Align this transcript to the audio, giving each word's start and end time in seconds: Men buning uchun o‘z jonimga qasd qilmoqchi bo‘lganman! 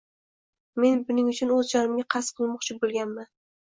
Men 0.85 1.03
buning 1.11 1.29
uchun 1.33 1.53
o‘z 1.57 1.69
jonimga 1.75 2.07
qasd 2.17 2.35
qilmoqchi 2.41 2.79
bo‘lganman! 2.83 3.31